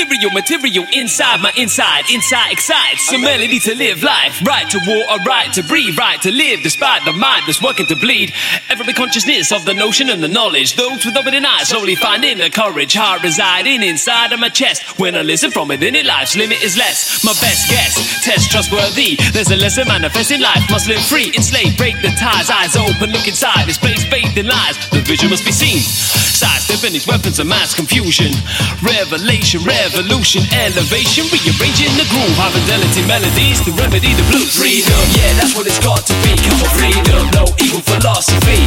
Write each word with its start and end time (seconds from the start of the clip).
Ethereal 0.00 0.32
material 0.32 0.86
inside 0.94 1.42
my 1.42 1.52
inside, 1.58 2.08
inside 2.10 2.52
excites 2.52 3.12
a 3.12 3.18
melody 3.18 3.58
to 3.60 3.74
live 3.74 4.02
life. 4.02 4.40
Right 4.40 4.64
to 4.70 4.80
war, 4.88 5.04
a 5.10 5.22
right 5.24 5.52
to 5.52 5.62
breathe, 5.62 5.98
right 5.98 6.20
to 6.22 6.30
live 6.30 6.62
despite 6.62 7.04
the 7.04 7.12
mind 7.12 7.44
that's 7.46 7.60
working 7.60 7.84
to 7.84 7.96
bleed. 7.96 8.32
Every 8.70 8.94
consciousness 8.94 9.52
of 9.52 9.66
the 9.66 9.74
notion 9.74 10.08
and 10.08 10.22
the 10.22 10.28
knowledge. 10.28 10.74
Those 10.74 11.04
with 11.04 11.18
opening 11.18 11.44
eyes 11.44 11.68
slowly 11.68 11.96
finding 11.96 12.38
the 12.38 12.48
courage. 12.48 12.94
Heart 12.94 13.22
residing 13.22 13.82
inside 13.82 14.32
of 14.32 14.40
my 14.40 14.48
chest. 14.48 14.98
When 14.98 15.14
I 15.14 15.20
listen 15.20 15.50
from 15.50 15.68
within 15.68 15.94
it, 15.94 16.06
life's 16.06 16.34
limit 16.34 16.62
is 16.62 16.78
less. 16.78 17.22
My 17.22 17.32
best 17.32 17.68
guess, 17.68 18.24
test 18.24 18.50
trustworthy. 18.50 19.16
There's 19.32 19.50
a 19.50 19.56
lesson 19.56 19.86
manifesting 19.86 20.40
life. 20.40 20.64
Must 20.70 20.88
live 20.88 21.04
free, 21.04 21.28
enslaved, 21.36 21.76
break 21.76 22.00
the 22.00 22.08
ties. 22.16 22.48
Eyes 22.48 22.74
open, 22.74 23.10
look 23.10 23.28
inside. 23.28 23.68
This 23.68 23.76
place 23.76 24.02
faith 24.04 24.34
in 24.34 24.46
lies. 24.46 24.78
The 24.88 25.02
vision 25.04 25.28
must 25.28 25.44
be 25.44 25.52
seen. 25.52 25.80
Sidestepping 25.80 26.94
these 26.94 27.06
weapons 27.06 27.38
of 27.38 27.46
mass 27.46 27.74
confusion. 27.74 28.32
Revelation, 28.82 29.60
revolution, 29.90 30.42
elevation, 30.54 31.26
rearranging 31.34 31.90
the 31.98 32.06
groove. 32.06 32.34
High 32.38 32.54
fidelity 32.54 33.02
melodies 33.10 33.58
to 33.66 33.74
remedy 33.74 34.14
the 34.14 34.22
blues. 34.30 34.54
Freedom, 34.54 35.02
yeah, 35.18 35.34
that's 35.34 35.54
what 35.58 35.66
it's 35.66 35.82
got 35.82 36.06
to 36.06 36.14
be. 36.22 36.30
Come 36.46 36.62
on, 36.62 36.70
freedom, 36.78 37.22
no 37.34 37.44
evil 37.58 37.82
philosophy. 37.82 38.62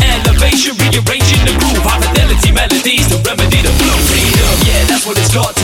Elevation, 0.00 0.72
rearranging 0.80 1.42
the 1.44 1.52
groove. 1.60 1.84
High 1.84 2.00
fidelity 2.00 2.50
melodies 2.52 3.04
to 3.12 3.20
remedy 3.28 3.60
the 3.60 3.72
blues. 3.76 4.04
Freedom, 4.08 4.52
yeah, 4.64 4.80
that's 4.88 5.04
what 5.04 5.20
it's 5.20 5.32
got 5.34 5.52
to 5.52 5.62
be. 5.62 5.63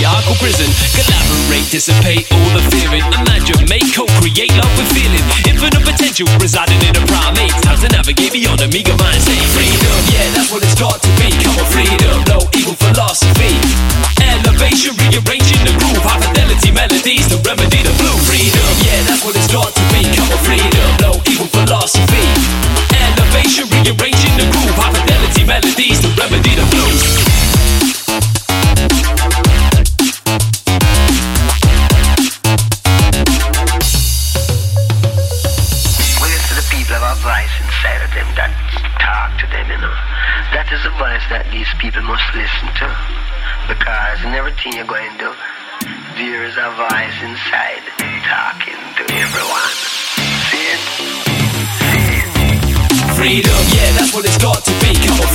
Patriarchal 0.00 0.34
prison. 0.40 0.68
Collaborate, 0.96 1.68
dissipate 1.70 2.32
all 2.32 2.50
the 2.56 2.64
fearing. 2.72 3.04
Imagine, 3.20 3.68
make, 3.68 3.92
co-create 3.94 4.52
love 4.56 4.72
with 4.76 4.88
feeling. 4.92 5.24
Infinite 5.44 5.84
potential 5.84 6.26
residing 6.40 6.80
in 6.80 6.96
a 6.96 7.04
primate. 7.06 7.52
Time 7.62 7.78
to 7.80 7.88
navigate 7.88 8.32
beyond 8.32 8.60
a 8.62 8.68
meager 8.68 8.96
mind 8.96 9.20
state. 9.20 9.44
Freedom, 9.52 9.92
yeah, 10.12 10.32
that's 10.32 10.50
what 10.50 10.62
it's 10.62 10.78
got 10.80 11.02
to 11.02 11.08
be. 11.20 11.28
Come 11.44 11.58
on, 11.58 11.66
freedom, 11.70 12.24
no 12.28 12.38
evil 12.56 12.74
philosophy. 12.74 13.39
Voice 40.98 41.22
that 41.30 41.48
these 41.50 41.70
people 41.80 42.02
must 42.02 42.26
listen 42.36 42.68
to. 42.76 42.88
Because 43.70 44.20
in 44.26 44.34
everything 44.36 44.76
you're 44.76 44.84
going 44.84 45.08
to 45.16 45.18
do, 45.18 45.32
there 46.20 46.44
is 46.44 46.56
a 46.60 46.68
voice 46.76 47.18
inside 47.24 47.84
talking 48.26 48.76
to 49.00 49.04
everyone. 49.16 49.72
See 50.52 50.60
it? 50.60 50.82
See 51.80 52.20
it? 52.20 52.28
Freedom, 53.16 53.60
yeah, 53.72 53.96
that's 53.96 54.12
what 54.12 54.28
it's 54.28 54.36
got 54.36 54.60
to 54.60 54.72
be. 54.84 54.92
Come 55.08 55.24
on, 55.24 55.30